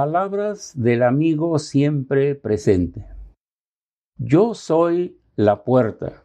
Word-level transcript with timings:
Palabras 0.00 0.72
del 0.74 1.02
amigo 1.02 1.58
siempre 1.58 2.34
presente. 2.34 3.06
Yo 4.16 4.54
soy 4.54 5.20
la 5.36 5.62
puerta. 5.62 6.24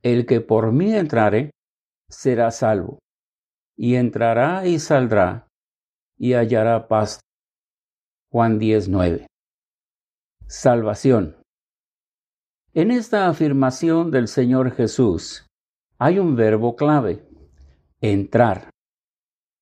El 0.00 0.26
que 0.26 0.40
por 0.40 0.70
mí 0.70 0.94
entrare 0.94 1.50
será 2.08 2.52
salvo, 2.52 3.00
y 3.76 3.96
entrará 3.96 4.64
y 4.68 4.78
saldrá, 4.78 5.48
y 6.16 6.34
hallará 6.34 6.86
paz. 6.86 7.18
Juan 8.30 8.60
19. 8.60 9.26
Salvación. 10.46 11.34
En 12.74 12.92
esta 12.92 13.28
afirmación 13.28 14.12
del 14.12 14.28
Señor 14.28 14.70
Jesús 14.70 15.48
hay 15.98 16.20
un 16.20 16.36
verbo 16.36 16.76
clave, 16.76 17.26
entrar. 18.00 18.70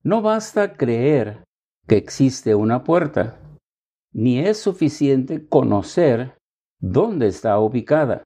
No 0.03 0.21
basta 0.21 0.75
creer 0.75 1.45
que 1.87 1.97
existe 1.97 2.55
una 2.55 2.85
puerta, 2.85 3.41
ni 4.13 4.39
es 4.39 4.59
suficiente 4.59 5.47
conocer 5.49 6.39
dónde 6.81 7.27
está 7.29 7.59
ubicada. 7.59 8.25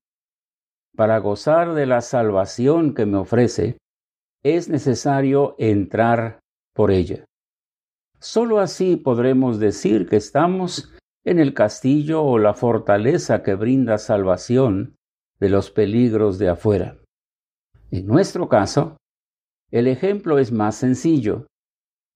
Para 0.97 1.19
gozar 1.19 1.75
de 1.75 1.87
la 1.87 2.01
salvación 2.01 2.95
que 2.95 3.07
me 3.07 3.19
ofrece, 3.19 3.79
es 4.43 4.69
necesario 4.69 5.55
entrar 5.59 6.41
por 6.75 6.91
ella. 6.91 7.25
Solo 8.19 8.61
así 8.61 8.97
podremos 8.97 9.59
decir 9.59 10.09
que 10.09 10.17
estamos 10.17 10.93
en 11.25 11.39
el 11.39 11.55
castillo 11.55 12.23
o 12.23 12.39
la 12.39 12.55
fortaleza 12.55 13.43
que 13.43 13.55
brinda 13.55 13.99
salvación 13.99 14.97
de 15.39 15.49
los 15.49 15.71
peligros 15.71 16.39
de 16.39 16.49
afuera. 16.49 16.99
En 17.91 18.07
nuestro 18.07 18.49
caso, 18.49 18.97
el 19.71 19.87
ejemplo 19.87 20.39
es 20.39 20.53
más 20.53 20.77
sencillo. 20.77 21.47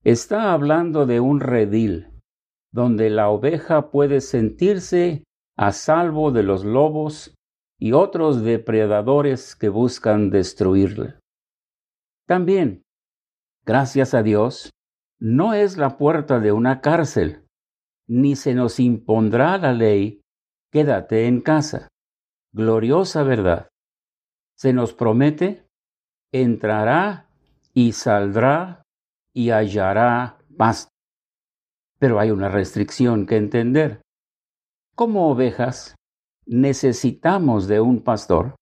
Está 0.03 0.55
hablando 0.55 1.05
de 1.05 1.21
un 1.21 1.41
redil, 1.41 2.09
donde 2.73 3.11
la 3.11 3.29
oveja 3.29 3.91
puede 3.91 4.23
sentirse 4.23 5.25
a 5.59 5.73
salvo 5.73 6.33
de 6.33 6.43
los 6.43 6.65
lobos 6.65 7.35
y 7.79 7.93
otros 7.93 8.43
depredadores 8.43 9.55
que 9.55 9.69
buscan 9.69 10.31
destruirla. 10.31 11.21
También, 12.27 12.83
gracias 13.67 14.15
a 14.15 14.23
Dios, 14.23 14.71
no 15.19 15.53
es 15.53 15.77
la 15.77 15.99
puerta 15.99 16.41
de 16.41 16.53
una 16.53 16.81
cárcel, 16.81 17.45
ni 18.09 18.37
se 18.37 18.55
nos 18.55 18.81
impondrá 18.81 19.59
la 19.59 19.75
ley, 19.75 20.23
quédate 20.73 21.27
en 21.27 21.43
casa. 21.43 21.89
Gloriosa 22.53 23.23
verdad. 23.23 23.69
Se 24.57 24.73
nos 24.73 24.95
promete, 24.95 25.67
entrará 26.33 27.29
y 27.75 27.93
saldrá 27.93 28.80
y 29.33 29.51
hallará 29.51 30.39
paz. 30.57 30.89
Pero 31.99 32.19
hay 32.19 32.31
una 32.31 32.49
restricción 32.49 33.27
que 33.27 33.37
entender. 33.37 34.01
Como 34.95 35.31
ovejas, 35.31 35.95
necesitamos 36.47 37.69
de 37.69 37.81
un 37.81 38.03
pastor. 38.03 38.57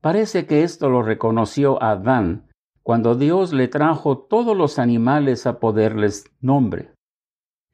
Parece 0.00 0.46
que 0.46 0.62
esto 0.62 0.88
lo 0.88 1.02
reconoció 1.02 1.82
Adán 1.82 2.48
cuando 2.82 3.14
Dios 3.14 3.52
le 3.52 3.68
trajo 3.68 4.18
todos 4.18 4.56
los 4.56 4.78
animales 4.78 5.46
a 5.46 5.60
poderles 5.60 6.24
nombre. 6.40 6.94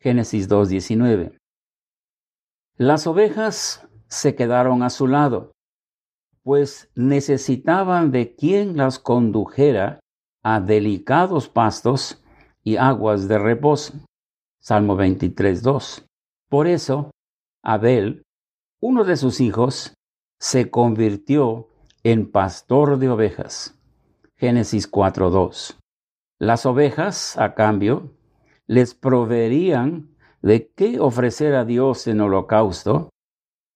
Génesis 0.01 0.49
2.19. 0.49 1.39
Las 2.77 3.07
ovejas 3.07 3.89
se 4.09 4.35
quedaron 4.35 4.83
a 4.83 4.91
su 4.91 5.07
lado, 5.07 5.53
pues 6.43 6.91
necesitaban 6.95 8.11
de 8.11 8.35
quien 8.35 8.77
las 8.77 8.99
condujera 8.99 10.01
a 10.49 10.61
delicados 10.61 11.49
pastos 11.49 12.23
y 12.63 12.77
aguas 12.77 13.27
de 13.27 13.37
reposo. 13.37 13.95
Salmo 14.61 14.95
23, 14.95 15.61
2. 15.61 16.07
Por 16.49 16.69
eso, 16.69 17.11
Abel, 17.65 18.23
uno 18.81 19.03
de 19.03 19.17
sus 19.17 19.41
hijos, 19.41 19.95
se 20.39 20.71
convirtió 20.71 21.67
en 22.05 22.31
pastor 22.31 23.01
de 23.01 23.09
ovejas. 23.09 23.77
Génesis 24.37 24.87
4, 24.87 25.31
2. 25.31 25.81
Las 26.39 26.65
ovejas, 26.65 27.37
a 27.39 27.57
cambio, 27.57 28.15
les 28.69 28.95
proveerían 28.95 30.15
de 30.43 30.71
qué 30.77 31.01
ofrecer 31.01 31.57
a 31.57 31.65
Dios 31.65 32.07
en 32.07 32.21
holocausto 32.21 33.11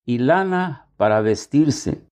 y 0.06 0.18
lana 0.18 0.88
para 0.96 1.20
vestirse, 1.20 2.06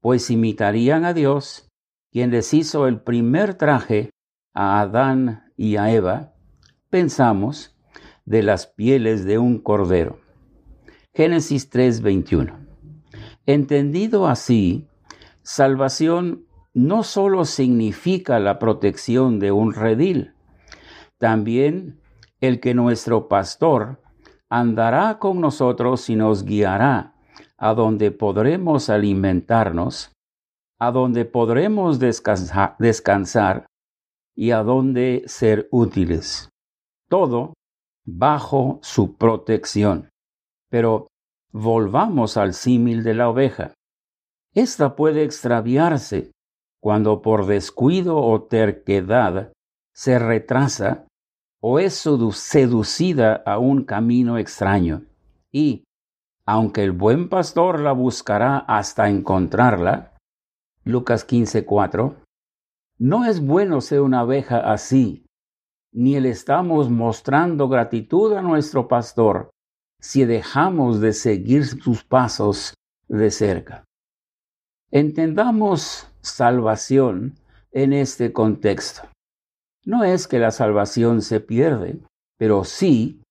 pues 0.00 0.28
imitarían 0.28 1.04
a 1.04 1.14
Dios 1.14 1.68
quien 2.12 2.30
les 2.30 2.52
hizo 2.52 2.86
el 2.86 3.00
primer 3.00 3.54
traje 3.54 4.10
a 4.54 4.80
Adán 4.80 5.50
y 5.56 5.76
a 5.76 5.90
Eva, 5.90 6.34
pensamos, 6.90 7.74
de 8.26 8.42
las 8.42 8.66
pieles 8.66 9.24
de 9.24 9.38
un 9.38 9.58
cordero. 9.58 10.20
Génesis 11.14 11.70
3:21. 11.70 12.54
Entendido 13.46 14.28
así, 14.28 14.86
salvación 15.42 16.46
no 16.74 17.02
solo 17.02 17.44
significa 17.44 18.38
la 18.38 18.58
protección 18.58 19.38
de 19.38 19.50
un 19.50 19.72
redil, 19.74 20.34
también 21.18 22.00
el 22.40 22.60
que 22.60 22.74
nuestro 22.74 23.26
pastor 23.26 24.00
andará 24.48 25.18
con 25.18 25.40
nosotros 25.40 26.08
y 26.10 26.16
nos 26.16 26.44
guiará 26.44 27.14
a 27.56 27.74
donde 27.74 28.10
podremos 28.10 28.90
alimentarnos 28.90 30.12
a 30.82 30.90
donde 30.90 31.24
podremos 31.24 32.00
descansar, 32.00 33.66
y 34.34 34.50
a 34.50 34.64
donde 34.64 35.22
ser 35.26 35.68
útiles. 35.70 36.48
Todo 37.08 37.54
bajo 38.04 38.80
su 38.82 39.16
protección. 39.16 40.08
Pero 40.70 41.06
volvamos 41.52 42.36
al 42.36 42.52
símil 42.52 43.04
de 43.04 43.14
la 43.14 43.28
oveja. 43.28 43.74
Esta 44.54 44.96
puede 44.96 45.22
extraviarse 45.22 46.32
cuando 46.80 47.22
por 47.22 47.46
descuido 47.46 48.16
o 48.16 48.42
terquedad 48.42 49.52
se 49.94 50.18
retrasa 50.18 51.06
o 51.60 51.78
es 51.78 51.94
seducida 51.94 53.40
a 53.46 53.58
un 53.58 53.84
camino 53.84 54.36
extraño. 54.36 55.04
Y, 55.52 55.84
aunque 56.44 56.82
el 56.82 56.90
buen 56.90 57.28
pastor 57.28 57.78
la 57.78 57.92
buscará 57.92 58.58
hasta 58.58 59.08
encontrarla, 59.08 60.11
Lucas 60.84 61.26
15:4, 61.26 62.16
no 62.98 63.24
es 63.24 63.40
bueno 63.40 63.80
ser 63.80 64.00
una 64.00 64.20
abeja 64.20 64.58
así, 64.58 65.26
ni 65.92 66.18
le 66.18 66.30
estamos 66.30 66.90
mostrando 66.90 67.68
gratitud 67.68 68.32
a 68.34 68.42
nuestro 68.42 68.88
pastor 68.88 69.50
si 70.00 70.24
dejamos 70.24 71.00
de 71.00 71.12
seguir 71.12 71.64
sus 71.66 72.04
pasos 72.04 72.74
de 73.08 73.30
cerca. 73.30 73.84
Entendamos 74.90 76.08
salvación 76.20 77.34
en 77.70 77.92
este 77.92 78.32
contexto. 78.32 79.02
No 79.84 80.04
es 80.04 80.26
que 80.26 80.38
la 80.38 80.50
salvación 80.50 81.22
se 81.22 81.40
pierde, 81.40 82.00
pero 82.38 82.64
sí 82.64 83.22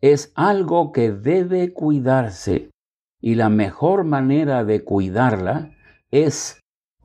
es 0.00 0.32
algo 0.34 0.92
que 0.92 1.12
debe 1.12 1.72
cuidarse 1.72 2.70
y 3.20 3.34
la 3.34 3.48
mejor 3.48 4.04
manera 4.04 4.64
de 4.64 4.84
cuidarla 4.84 5.74
es 6.10 6.60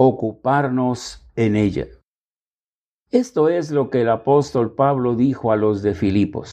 ocuparnos 0.07 1.25
en 1.35 1.55
ella. 1.55 1.87
Esto 3.11 3.49
es 3.49 3.71
lo 3.71 3.89
que 3.89 4.01
el 4.01 4.09
apóstol 4.09 4.73
Pablo 4.73 5.15
dijo 5.15 5.51
a 5.51 5.55
los 5.55 5.81
de 5.81 5.93
Filipos. 5.93 6.51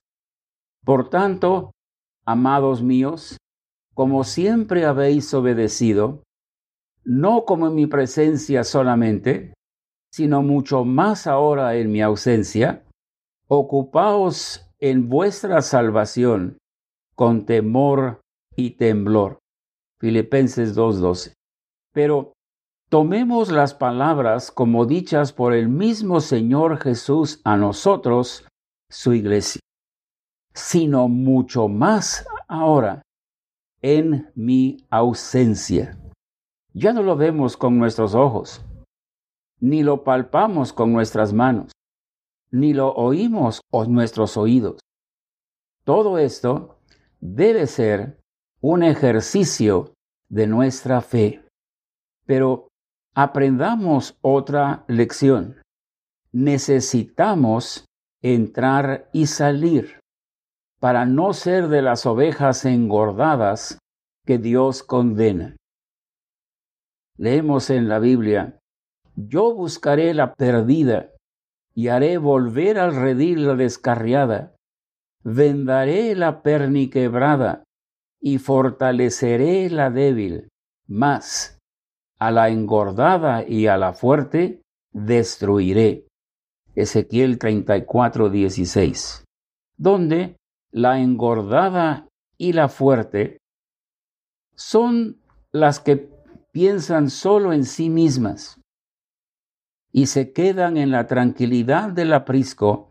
Por 0.84 1.08
tanto, 1.08 1.72
amados 2.24 2.82
míos, 2.82 3.36
como 3.94 4.24
siempre 4.24 4.84
habéis 4.84 5.32
obedecido, 5.34 6.22
no 7.04 7.44
como 7.44 7.66
en 7.66 7.74
mi 7.74 7.86
presencia 7.86 8.62
solamente, 8.62 9.54
sino 10.12 10.42
mucho 10.42 10.84
más 10.84 11.26
ahora 11.26 11.76
en 11.76 11.90
mi 11.90 12.02
ausencia, 12.02 12.84
ocupaos 13.48 14.66
en 14.78 15.08
vuestra 15.08 15.62
salvación 15.62 16.58
con 17.14 17.46
temor 17.46 18.20
y 18.56 18.72
temblor. 18.72 19.38
Filipenses 19.98 20.76
2.12. 20.76 21.32
Pero 21.92 22.32
Tomemos 22.90 23.52
las 23.52 23.72
palabras 23.72 24.50
como 24.50 24.84
dichas 24.84 25.32
por 25.32 25.54
el 25.54 25.68
mismo 25.68 26.20
Señor 26.20 26.76
Jesús 26.78 27.40
a 27.44 27.56
nosotros, 27.56 28.48
su 28.90 29.12
iglesia, 29.12 29.60
sino 30.54 31.06
mucho 31.06 31.68
más 31.68 32.26
ahora 32.48 33.02
en 33.80 34.32
mi 34.34 34.88
ausencia. 34.90 35.96
Ya 36.74 36.92
no 36.92 37.04
lo 37.04 37.14
vemos 37.14 37.56
con 37.56 37.78
nuestros 37.78 38.16
ojos, 38.16 38.60
ni 39.60 39.84
lo 39.84 40.02
palpamos 40.02 40.72
con 40.72 40.92
nuestras 40.92 41.32
manos, 41.32 41.70
ni 42.50 42.72
lo 42.74 42.92
oímos 42.94 43.60
con 43.70 43.92
nuestros 43.92 44.36
oídos. 44.36 44.80
Todo 45.84 46.18
esto 46.18 46.80
debe 47.20 47.68
ser 47.68 48.18
un 48.60 48.82
ejercicio 48.82 49.94
de 50.28 50.48
nuestra 50.48 51.00
fe. 51.02 51.46
Pero 52.26 52.69
aprendamos 53.14 54.16
otra 54.22 54.84
lección. 54.88 55.56
Necesitamos 56.32 57.84
entrar 58.22 59.08
y 59.12 59.26
salir. 59.26 60.00
para 60.80 61.04
no 61.04 61.34
ser 61.34 61.68
de 61.68 61.82
las 61.82 62.06
ovejas 62.06 62.64
engordadas 62.64 63.78
que 64.26 64.38
Dios 64.38 64.82
condena. 64.82 65.54
Leemos 67.18 67.68
en 67.68 67.88
la 67.88 67.98
Biblia, 67.98 68.58
yo 69.14 69.54
buscaré 69.54 70.14
la 70.14 70.32
perdida 70.32 71.10
y 71.74 71.88
haré 71.88 72.16
volver 72.16 72.78
al 72.78 72.96
redil 72.96 73.46
la 73.46 73.56
descarriada, 73.56 74.54
vendaré 75.22 76.14
la 76.14 76.42
perniquebrada 76.42 77.62
y 78.18 78.38
fortaleceré 78.38 79.68
la 79.68 79.90
débil, 79.90 80.48
mas 80.88 81.58
a 82.20 82.30
la 82.30 82.50
engordada 82.50 83.44
y 83.48 83.66
a 83.66 83.78
la 83.78 83.94
fuerte 83.94 84.60
destruiré. 84.92 86.06
Ezequiel 86.74 87.38
34, 87.38 88.28
16, 88.30 89.24
donde 89.76 90.36
la 90.70 91.00
engordada 91.00 92.06
y 92.38 92.52
la 92.52 92.68
fuerte 92.68 93.38
son 94.54 95.20
las 95.50 95.80
que 95.80 96.08
piensan 96.52 97.10
solo 97.10 97.52
en 97.52 97.64
sí 97.64 97.90
mismas 97.90 98.60
y 99.92 100.06
se 100.06 100.32
quedan 100.32 100.76
en 100.76 100.90
la 100.90 101.06
tranquilidad 101.06 101.90
del 101.90 102.12
aprisco 102.12 102.90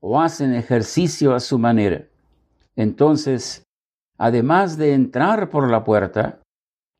o 0.00 0.20
hacen 0.20 0.52
ejercicio 0.52 1.34
a 1.34 1.40
su 1.40 1.58
manera. 1.58 2.08
Entonces, 2.76 3.62
además 4.18 4.76
de 4.76 4.92
entrar 4.92 5.48
por 5.48 5.70
la 5.70 5.84
puerta, 5.84 6.42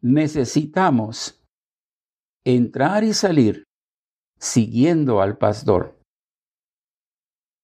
necesitamos 0.00 1.43
entrar 2.44 3.04
y 3.04 3.14
salir 3.14 3.64
siguiendo 4.38 5.20
al 5.22 5.38
pastor, 5.38 5.98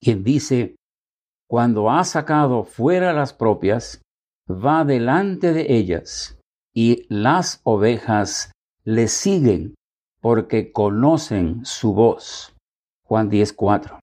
quien 0.01 0.25
dice, 0.25 0.77
cuando 1.49 1.91
ha 1.91 2.05
sacado 2.05 2.65
fuera 2.65 3.13
las 3.13 3.33
propias, 3.35 4.01
va 4.49 4.85
delante 4.85 5.53
de 5.53 5.75
ellas, 5.75 6.39
y 6.75 7.07
las 7.09 7.61
ovejas 7.65 8.53
le 8.85 9.09
siguen 9.09 9.75
porque 10.21 10.73
conocen 10.73 11.65
su 11.65 11.93
voz. 11.93 12.55
Juan 13.05 13.29
10:4. 13.29 13.99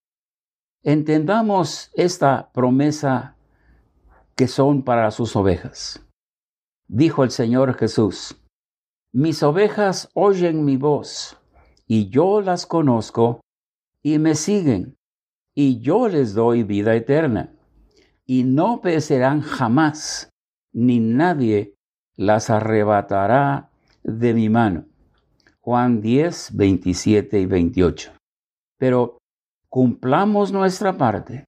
Entendamos 0.83 1.91
esta 1.95 2.51
promesa 2.51 3.35
que 4.35 4.47
son 4.47 4.83
para 4.83 5.09
sus 5.11 5.35
ovejas. 5.35 6.05
Dijo 6.87 7.23
el 7.23 7.31
Señor 7.31 7.73
Jesús, 7.75 8.39
mis 9.17 9.41
ovejas 9.41 10.11
oyen 10.13 10.63
mi 10.63 10.77
voz, 10.77 11.39
y 11.87 12.07
yo 12.09 12.39
las 12.39 12.67
conozco, 12.67 13.41
y 14.03 14.19
me 14.19 14.35
siguen, 14.35 14.95
y 15.55 15.79
yo 15.79 16.07
les 16.07 16.35
doy 16.35 16.61
vida 16.61 16.93
eterna, 16.93 17.51
y 18.27 18.43
no 18.43 18.79
perecerán 18.79 19.41
jamás, 19.41 20.29
ni 20.71 20.99
nadie 20.99 21.73
las 22.15 22.51
arrebatará 22.51 23.71
de 24.03 24.35
mi 24.35 24.49
mano. 24.49 24.85
Juan 25.61 25.99
10, 25.99 26.55
27 26.55 27.39
y 27.39 27.45
28. 27.47 28.11
Pero 28.77 29.17
cumplamos 29.67 30.51
nuestra 30.51 30.95
parte, 30.95 31.45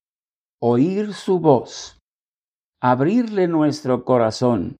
oír 0.60 1.14
su 1.14 1.40
voz, 1.40 2.00
abrirle 2.82 3.48
nuestro 3.48 4.06
corazón 4.06 4.76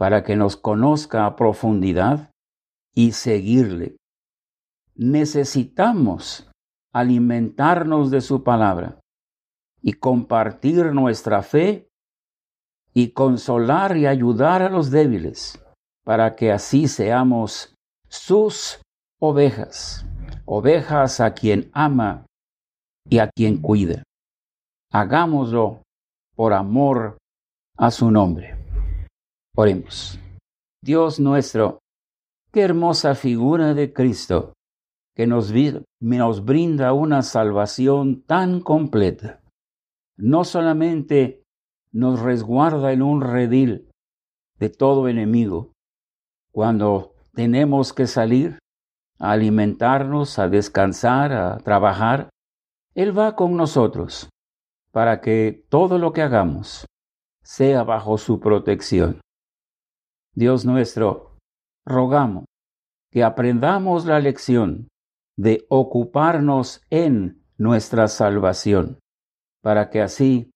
para 0.00 0.24
que 0.24 0.34
nos 0.34 0.56
conozca 0.56 1.26
a 1.26 1.36
profundidad 1.36 2.30
y 2.94 3.12
seguirle. 3.12 3.98
Necesitamos 4.94 6.50
alimentarnos 6.90 8.10
de 8.10 8.22
su 8.22 8.42
palabra 8.42 8.98
y 9.82 9.92
compartir 9.92 10.94
nuestra 10.94 11.42
fe 11.42 11.86
y 12.94 13.10
consolar 13.10 13.98
y 13.98 14.06
ayudar 14.06 14.62
a 14.62 14.70
los 14.70 14.90
débiles 14.90 15.62
para 16.02 16.34
que 16.34 16.50
así 16.50 16.88
seamos 16.88 17.74
sus 18.08 18.80
ovejas, 19.20 20.06
ovejas 20.46 21.20
a 21.20 21.34
quien 21.34 21.70
ama 21.74 22.24
y 23.06 23.18
a 23.18 23.28
quien 23.28 23.60
cuida. 23.60 24.02
Hagámoslo 24.90 25.82
por 26.34 26.54
amor 26.54 27.18
a 27.76 27.90
su 27.90 28.10
nombre. 28.10 28.59
Oremos. 29.56 30.18
Dios 30.82 31.20
nuestro, 31.20 31.80
qué 32.52 32.62
hermosa 32.62 33.14
figura 33.14 33.74
de 33.74 33.92
Cristo 33.92 34.52
que 35.14 35.26
nos, 35.26 35.52
nos 36.00 36.44
brinda 36.44 36.92
una 36.92 37.22
salvación 37.22 38.22
tan 38.22 38.60
completa. 38.60 39.40
No 40.16 40.44
solamente 40.44 41.42
nos 41.92 42.20
resguarda 42.20 42.92
en 42.92 43.02
un 43.02 43.20
redil 43.20 43.90
de 44.58 44.70
todo 44.70 45.08
enemigo, 45.08 45.72
cuando 46.52 47.14
tenemos 47.34 47.92
que 47.92 48.06
salir 48.06 48.58
a 49.18 49.32
alimentarnos, 49.32 50.38
a 50.38 50.48
descansar, 50.48 51.32
a 51.32 51.58
trabajar, 51.58 52.30
Él 52.94 53.16
va 53.18 53.36
con 53.36 53.56
nosotros 53.56 54.28
para 54.92 55.20
que 55.20 55.64
todo 55.68 55.98
lo 55.98 56.12
que 56.12 56.22
hagamos 56.22 56.86
sea 57.42 57.84
bajo 57.84 58.18
su 58.18 58.40
protección. 58.40 59.20
Dios 60.40 60.64
nuestro, 60.64 61.36
rogamos 61.86 62.46
que 63.12 63.22
aprendamos 63.22 64.06
la 64.06 64.20
lección 64.20 64.88
de 65.36 65.66
ocuparnos 65.68 66.80
en 66.88 67.44
nuestra 67.58 68.08
salvación, 68.08 69.00
para 69.62 69.90
que 69.90 70.00
así 70.00 70.50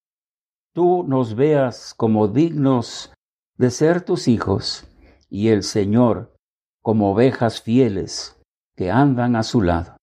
tú 0.75 1.05
nos 1.07 1.35
veas 1.35 1.93
como 1.93 2.29
dignos 2.29 3.13
de 3.59 3.69
ser 3.69 4.01
tus 4.01 4.27
hijos 4.27 4.89
y 5.29 5.49
el 5.49 5.63
Señor 5.63 6.35
como 6.83 7.13
ovejas 7.13 7.61
fieles 7.61 8.41
que 8.79 8.91
andan 8.91 9.37
a 9.37 9.43
su 9.43 9.61
lado. 9.61 9.99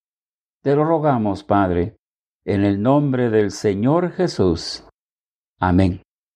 Te 0.61 0.75
lo 0.75 0.85
rogamos, 0.85 1.43
Padre, 1.43 1.95
en 2.45 2.63
el 2.65 2.83
nombre 2.83 3.31
del 3.31 3.49
Señor 3.49 4.11
Jesús. 4.11 4.87
Amén. 5.59 6.03